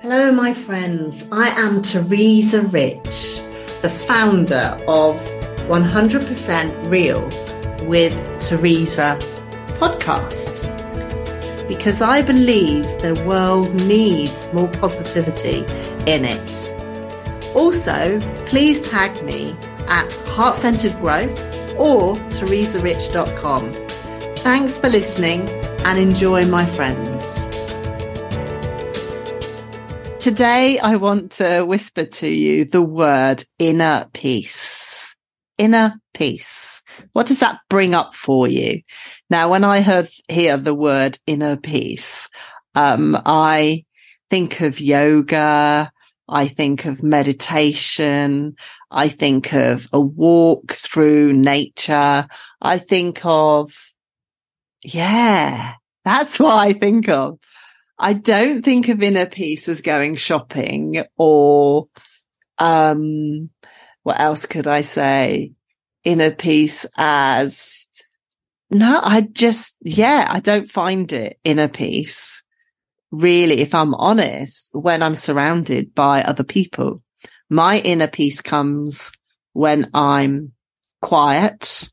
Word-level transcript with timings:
Hello, 0.00 0.30
my 0.30 0.54
friends. 0.54 1.26
I 1.32 1.48
am 1.48 1.82
Teresa 1.82 2.62
Rich, 2.62 3.42
the 3.82 3.90
founder 3.90 4.80
of 4.86 5.16
100% 5.66 6.88
Real 6.88 7.24
with 7.88 8.14
Teresa 8.38 9.18
podcast. 9.80 10.68
Because 11.66 12.00
I 12.00 12.22
believe 12.22 12.84
the 13.02 13.20
world 13.26 13.74
needs 13.74 14.52
more 14.52 14.68
positivity 14.68 15.64
in 16.06 16.24
it. 16.24 17.56
Also, 17.56 18.20
please 18.46 18.80
tag 18.80 19.20
me 19.24 19.56
at 19.88 20.12
Heart 20.28 20.54
Centered 20.54 20.94
Growth 21.00 21.36
or 21.76 22.14
teresarich.com. 22.30 23.72
Thanks 24.44 24.78
for 24.78 24.88
listening 24.88 25.48
and 25.84 25.98
enjoy, 25.98 26.46
my 26.46 26.66
friends. 26.66 27.44
Today, 30.28 30.78
I 30.78 30.96
want 30.96 31.32
to 31.38 31.62
whisper 31.62 32.04
to 32.04 32.28
you 32.28 32.66
the 32.66 32.82
word 32.82 33.42
inner 33.58 34.10
peace. 34.12 35.16
Inner 35.56 35.94
peace. 36.12 36.82
What 37.14 37.28
does 37.28 37.40
that 37.40 37.60
bring 37.70 37.94
up 37.94 38.14
for 38.14 38.46
you? 38.46 38.82
Now, 39.30 39.48
when 39.48 39.64
I 39.64 39.80
heard 39.80 40.10
hear 40.28 40.58
the 40.58 40.74
word 40.74 41.16
inner 41.26 41.56
peace, 41.56 42.28
um, 42.74 43.18
I 43.24 43.86
think 44.28 44.60
of 44.60 44.82
yoga. 44.82 45.90
I 46.28 46.46
think 46.46 46.84
of 46.84 47.02
meditation. 47.02 48.56
I 48.90 49.08
think 49.08 49.54
of 49.54 49.88
a 49.94 50.00
walk 50.00 50.72
through 50.72 51.32
nature. 51.32 52.26
I 52.60 52.76
think 52.76 53.24
of, 53.24 53.72
yeah, 54.84 55.72
that's 56.04 56.38
what 56.38 56.58
I 56.58 56.74
think 56.74 57.08
of. 57.08 57.38
I 57.98 58.12
don't 58.12 58.62
think 58.62 58.88
of 58.88 59.02
inner 59.02 59.26
peace 59.26 59.68
as 59.68 59.82
going 59.82 60.14
shopping 60.14 61.02
or, 61.16 61.88
um, 62.58 63.50
what 64.02 64.20
else 64.20 64.46
could 64.46 64.66
I 64.66 64.82
say? 64.82 65.52
Inner 66.04 66.30
peace 66.30 66.86
as, 66.96 67.88
no, 68.70 69.00
I 69.02 69.22
just, 69.22 69.76
yeah, 69.82 70.28
I 70.30 70.40
don't 70.40 70.70
find 70.70 71.12
it 71.12 71.38
inner 71.44 71.68
peace 71.68 72.42
really, 73.10 73.60
if 73.60 73.74
I'm 73.74 73.94
honest, 73.94 74.70
when 74.72 75.02
I'm 75.02 75.14
surrounded 75.14 75.94
by 75.94 76.22
other 76.22 76.44
people. 76.44 77.02
My 77.50 77.78
inner 77.78 78.08
peace 78.08 78.40
comes 78.40 79.10
when 79.54 79.90
I'm 79.94 80.52
quiet, 81.00 81.90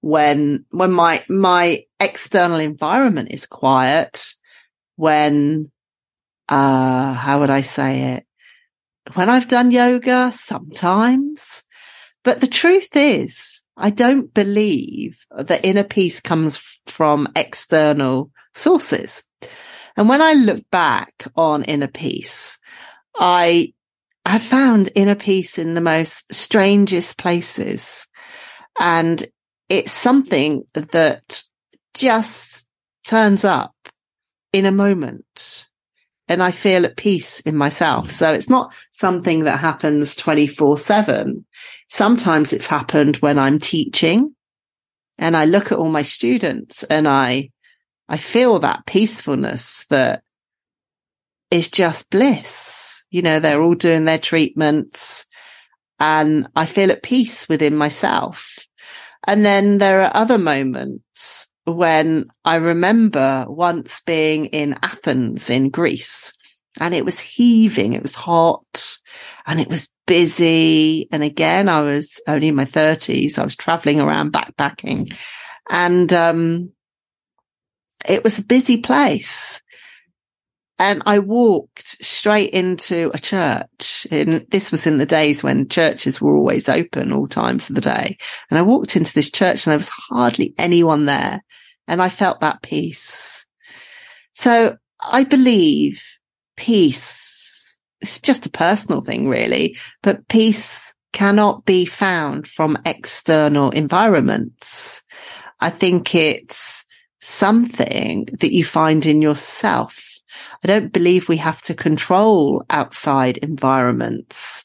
when, 0.00 0.66
when 0.70 0.92
my, 0.92 1.24
my 1.28 1.84
external 1.98 2.58
environment 2.58 3.32
is 3.32 3.46
quiet 3.46 4.34
when, 4.96 5.70
uh, 6.48 7.12
how 7.12 7.40
would 7.40 7.50
I 7.50 7.62
say 7.62 8.14
it? 8.14 8.26
When 9.14 9.28
I've 9.28 9.48
done 9.48 9.70
yoga, 9.70 10.32
sometimes. 10.32 11.62
But 12.22 12.40
the 12.40 12.46
truth 12.46 12.96
is, 12.96 13.62
I 13.76 13.90
don't 13.90 14.32
believe 14.32 15.24
that 15.36 15.64
inner 15.64 15.84
peace 15.84 16.20
comes 16.20 16.58
from 16.86 17.28
external 17.36 18.30
sources. 18.54 19.24
And 19.96 20.08
when 20.08 20.22
I 20.22 20.32
look 20.32 20.64
back 20.70 21.26
on 21.36 21.64
inner 21.64 21.88
peace, 21.88 22.58
I 23.16 23.74
have 24.26 24.42
found 24.42 24.90
inner 24.94 25.14
peace 25.14 25.58
in 25.58 25.74
the 25.74 25.80
most 25.80 26.32
strangest 26.32 27.18
places. 27.18 28.06
And 28.78 29.24
it's 29.68 29.92
something 29.92 30.64
that 30.72 31.42
just 31.94 32.66
turns 33.04 33.44
up 33.44 33.73
in 34.54 34.66
a 34.66 34.70
moment 34.70 35.66
and 36.28 36.40
I 36.40 36.52
feel 36.52 36.84
at 36.84 36.96
peace 36.96 37.40
in 37.40 37.56
myself. 37.56 38.12
So 38.12 38.32
it's 38.32 38.48
not 38.48 38.72
something 38.92 39.44
that 39.44 39.58
happens 39.58 40.14
24 40.14 40.78
seven. 40.78 41.44
Sometimes 41.88 42.52
it's 42.52 42.68
happened 42.68 43.16
when 43.16 43.36
I'm 43.36 43.58
teaching 43.58 44.32
and 45.18 45.36
I 45.36 45.46
look 45.46 45.72
at 45.72 45.78
all 45.78 45.88
my 45.88 46.02
students 46.02 46.84
and 46.84 47.08
I, 47.08 47.50
I 48.08 48.16
feel 48.16 48.60
that 48.60 48.86
peacefulness 48.86 49.86
that 49.86 50.22
is 51.50 51.68
just 51.68 52.08
bliss. 52.08 53.04
You 53.10 53.22
know, 53.22 53.40
they're 53.40 53.60
all 53.60 53.74
doing 53.74 54.04
their 54.04 54.20
treatments 54.20 55.26
and 55.98 56.46
I 56.54 56.66
feel 56.66 56.92
at 56.92 57.02
peace 57.02 57.48
within 57.48 57.74
myself. 57.74 58.56
And 59.26 59.44
then 59.44 59.78
there 59.78 60.02
are 60.02 60.16
other 60.16 60.38
moments 60.38 61.48
when 61.64 62.26
I 62.44 62.56
remember 62.56 63.46
once 63.48 64.00
being 64.06 64.46
in 64.46 64.76
Athens 64.82 65.50
in 65.50 65.70
Greece 65.70 66.32
and 66.80 66.94
it 66.94 67.04
was 67.04 67.20
heaving. 67.20 67.92
It 67.92 68.02
was 68.02 68.14
hot 68.14 68.96
and 69.46 69.60
it 69.60 69.68
was 69.68 69.88
busy. 70.06 71.08
And 71.10 71.22
again, 71.22 71.68
I 71.68 71.80
was 71.82 72.20
only 72.26 72.48
in 72.48 72.54
my 72.54 72.64
thirties. 72.64 73.38
I 73.38 73.44
was 73.44 73.56
traveling 73.56 74.00
around 74.00 74.32
backpacking 74.32 75.16
and, 75.70 76.12
um, 76.12 76.70
it 78.06 78.22
was 78.22 78.38
a 78.38 78.44
busy 78.44 78.82
place. 78.82 79.62
And 80.78 81.02
I 81.06 81.20
walked 81.20 82.04
straight 82.04 82.50
into 82.50 83.10
a 83.14 83.18
church. 83.18 84.06
And 84.10 84.46
this 84.50 84.72
was 84.72 84.86
in 84.86 84.96
the 84.96 85.06
days 85.06 85.42
when 85.42 85.68
churches 85.68 86.20
were 86.20 86.36
always 86.36 86.68
open 86.68 87.12
all 87.12 87.28
times 87.28 87.68
of 87.68 87.76
the 87.76 87.80
day. 87.80 88.16
And 88.50 88.58
I 88.58 88.62
walked 88.62 88.96
into 88.96 89.14
this 89.14 89.30
church 89.30 89.66
and 89.66 89.70
there 89.70 89.78
was 89.78 89.90
hardly 89.90 90.54
anyone 90.58 91.04
there. 91.04 91.42
And 91.86 92.02
I 92.02 92.08
felt 92.08 92.40
that 92.40 92.62
peace. 92.62 93.46
So 94.34 94.76
I 95.00 95.24
believe 95.24 96.02
peace, 96.56 97.74
it's 98.00 98.20
just 98.20 98.46
a 98.46 98.50
personal 98.50 99.00
thing 99.00 99.28
really, 99.28 99.76
but 100.02 100.26
peace 100.28 100.92
cannot 101.12 101.64
be 101.64 101.84
found 101.84 102.48
from 102.48 102.78
external 102.84 103.70
environments. 103.70 105.02
I 105.60 105.70
think 105.70 106.14
it's 106.14 106.84
something 107.20 108.28
that 108.40 108.52
you 108.52 108.64
find 108.64 109.06
in 109.06 109.22
yourself. 109.22 110.13
I 110.62 110.66
don't 110.66 110.92
believe 110.92 111.28
we 111.28 111.36
have 111.38 111.60
to 111.62 111.74
control 111.74 112.64
outside 112.70 113.38
environments 113.38 114.64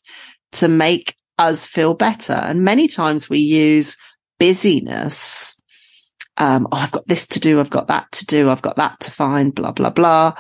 to 0.53 0.67
make 0.67 1.15
us 1.37 1.65
feel 1.65 1.93
better. 1.93 2.33
And 2.33 2.63
many 2.63 2.87
times 2.87 3.29
we 3.29 3.39
use 3.39 3.97
busyness. 4.39 5.55
Um, 6.37 6.67
oh, 6.71 6.77
I've 6.77 6.91
got 6.91 7.07
this 7.07 7.27
to 7.27 7.39
do. 7.39 7.59
I've 7.59 7.69
got 7.69 7.87
that 7.87 8.11
to 8.13 8.25
do. 8.25 8.49
I've 8.49 8.61
got 8.61 8.77
that 8.77 8.99
to 9.01 9.11
find, 9.11 9.53
blah, 9.53 9.71
blah, 9.71 9.89
blah. 9.89 10.33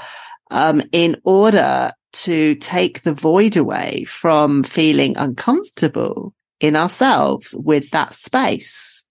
Um, 0.51 0.81
in 0.91 1.21
order 1.23 1.91
to 2.11 2.55
take 2.55 3.01
the 3.01 3.13
void 3.13 3.55
away 3.57 4.05
from 4.05 4.63
feeling 4.63 5.17
uncomfortable 5.17 6.33
in 6.59 6.75
ourselves 6.75 7.53
with 7.57 7.91
that 7.91 8.13
space. 8.13 9.05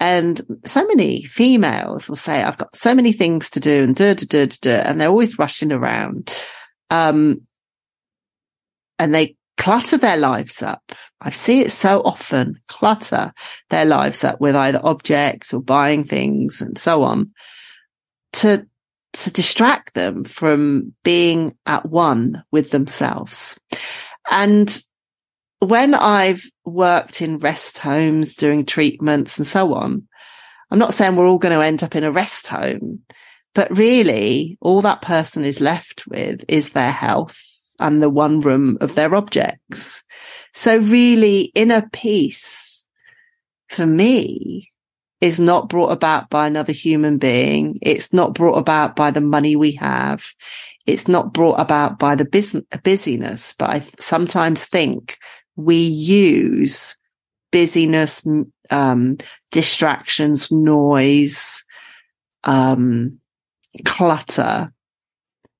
And 0.00 0.40
so 0.64 0.86
many 0.86 1.22
females 1.22 2.08
will 2.08 2.16
say, 2.16 2.42
I've 2.42 2.58
got 2.58 2.76
so 2.76 2.94
many 2.94 3.12
things 3.12 3.50
to 3.50 3.60
do 3.60 3.82
and 3.82 3.96
do, 3.96 4.14
do, 4.14 4.26
do, 4.26 4.46
do, 4.46 4.70
and 4.70 5.00
they're 5.00 5.08
always 5.08 5.38
rushing 5.38 5.72
around. 5.72 6.30
Um, 6.90 7.42
and 8.98 9.14
they 9.14 9.36
clutter 9.56 9.98
their 9.98 10.16
lives 10.16 10.62
up. 10.62 10.92
I 11.20 11.30
see 11.30 11.60
it 11.60 11.72
so 11.72 12.00
often, 12.02 12.60
clutter 12.68 13.32
their 13.70 13.84
lives 13.84 14.22
up 14.22 14.40
with 14.40 14.54
either 14.54 14.80
objects 14.84 15.52
or 15.52 15.60
buying 15.60 16.04
things 16.04 16.62
and 16.62 16.78
so 16.78 17.02
on 17.02 17.32
to, 18.34 18.66
to 19.14 19.30
distract 19.32 19.94
them 19.94 20.22
from 20.22 20.94
being 21.02 21.56
at 21.66 21.86
one 21.86 22.44
with 22.52 22.70
themselves. 22.70 23.58
And 24.30 24.80
when 25.58 25.94
I've 25.94 26.44
worked 26.68 27.22
in 27.22 27.38
rest 27.38 27.78
homes 27.78 28.36
doing 28.36 28.64
treatments 28.64 29.38
and 29.38 29.46
so 29.46 29.74
on, 29.74 30.06
I'm 30.70 30.78
not 30.78 30.94
saying 30.94 31.16
we're 31.16 31.26
all 31.26 31.38
going 31.38 31.54
to 31.54 31.64
end 31.64 31.82
up 31.82 31.96
in 31.96 32.04
a 32.04 32.12
rest 32.12 32.48
home, 32.48 33.00
but 33.54 33.76
really 33.76 34.58
all 34.60 34.82
that 34.82 35.02
person 35.02 35.44
is 35.44 35.60
left 35.60 36.06
with 36.06 36.44
is 36.48 36.70
their 36.70 36.92
health 36.92 37.40
and 37.80 38.02
the 38.02 38.10
one 38.10 38.40
room 38.40 38.78
of 38.80 38.94
their 38.94 39.14
objects. 39.14 40.02
So 40.52 40.78
really 40.78 41.52
inner 41.54 41.88
peace 41.92 42.86
for 43.68 43.86
me 43.86 44.70
is 45.20 45.40
not 45.40 45.68
brought 45.68 45.90
about 45.90 46.30
by 46.30 46.46
another 46.46 46.72
human 46.72 47.18
being. 47.18 47.78
It's 47.82 48.12
not 48.12 48.34
brought 48.34 48.56
about 48.56 48.94
by 48.94 49.10
the 49.10 49.20
money 49.20 49.56
we 49.56 49.72
have. 49.72 50.24
It's 50.86 51.08
not 51.08 51.32
brought 51.32 51.60
about 51.60 51.98
by 51.98 52.14
the 52.14 52.24
business, 52.24 52.64
busyness, 52.82 53.54
but 53.58 53.70
I 53.70 53.80
sometimes 53.98 54.64
think 54.64 55.18
we 55.58 55.76
use 55.76 56.96
busyness, 57.50 58.24
um, 58.70 59.16
distractions, 59.50 60.52
noise, 60.52 61.64
um, 62.44 63.18
clutter 63.84 64.72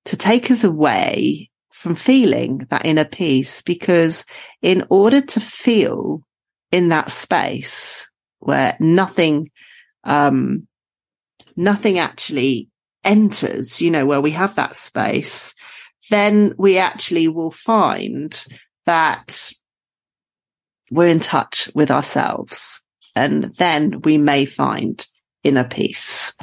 to 0.04 0.16
take 0.16 0.52
us 0.52 0.62
away 0.62 1.50
from 1.70 1.96
feeling 1.96 2.58
that 2.70 2.86
inner 2.86 3.04
peace. 3.04 3.60
Because 3.62 4.24
in 4.62 4.86
order 4.88 5.20
to 5.20 5.40
feel 5.40 6.22
in 6.70 6.88
that 6.90 7.10
space 7.10 8.08
where 8.38 8.76
nothing, 8.78 9.50
um, 10.04 10.68
nothing 11.56 11.98
actually 11.98 12.68
enters, 13.02 13.82
you 13.82 13.90
know, 13.90 14.06
where 14.06 14.20
we 14.20 14.30
have 14.30 14.54
that 14.54 14.76
space, 14.76 15.54
then 16.08 16.54
we 16.56 16.78
actually 16.78 17.26
will 17.26 17.50
find 17.50 18.44
that 18.86 19.50
we're 20.90 21.08
in 21.08 21.20
touch 21.20 21.70
with 21.74 21.90
ourselves. 21.90 22.80
And 23.14 23.44
then 23.56 24.02
we 24.02 24.18
may 24.18 24.44
find 24.44 25.04
inner 25.42 25.64
peace. 25.64 26.34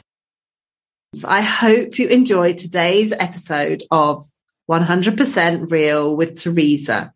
I 1.28 1.42
hope 1.42 1.98
you 1.98 2.08
enjoyed 2.08 2.58
today's 2.58 3.14
episode 3.14 3.84
of 3.92 4.22
100% 4.70 5.72
Real 5.72 6.16
with 6.16 6.42
Teresa. 6.42 7.14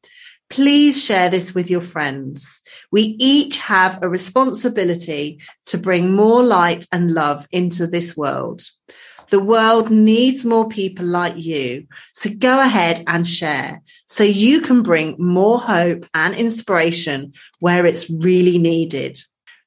Please 0.49 1.03
share 1.03 1.29
this 1.29 1.53
with 1.53 1.69
your 1.69 1.81
friends. 1.81 2.61
We 2.91 3.17
each 3.19 3.57
have 3.57 4.01
a 4.01 4.09
responsibility 4.09 5.41
to 5.67 5.77
bring 5.77 6.13
more 6.13 6.43
light 6.43 6.87
and 6.91 7.13
love 7.13 7.47
into 7.51 7.85
this 7.85 8.15
world. 8.15 8.61
The 9.29 9.39
world 9.39 9.91
needs 9.91 10.43
more 10.43 10.67
people 10.67 11.05
like 11.05 11.37
you. 11.37 11.85
So 12.13 12.29
go 12.31 12.59
ahead 12.59 13.03
and 13.07 13.27
share 13.27 13.81
so 14.07 14.23
you 14.23 14.61
can 14.61 14.81
bring 14.81 15.15
more 15.19 15.59
hope 15.59 16.05
and 16.13 16.33
inspiration 16.35 17.31
where 17.59 17.85
it's 17.85 18.09
really 18.09 18.57
needed. 18.57 19.19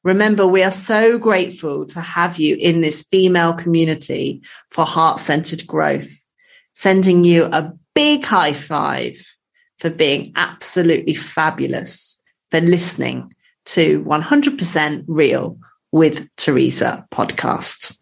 Remember, 0.05 0.47
we 0.47 0.65
are 0.65 0.73
so 0.73 1.17
grateful 1.17 1.87
to 1.87 2.01
have 2.01 2.39
you 2.39 2.57
in 2.59 2.81
this 2.81 3.03
female 3.03 3.53
community 3.53 4.43
for 4.71 4.85
heart 4.85 5.21
centered 5.21 5.67
growth. 5.67 6.11
Sending 6.75 7.25
you 7.25 7.45
a 7.45 7.73
big 7.95 8.25
high 8.25 8.55
five 8.55 9.17
for 9.79 9.91
being 9.91 10.33
absolutely 10.37 11.15
fabulous, 11.15 12.21
for 12.51 12.61
listening 12.61 13.33
to 13.65 14.03
100% 14.05 15.05
Real 15.07 15.59
with 15.93 16.29
Teresa 16.37 17.07
podcast. 17.13 17.97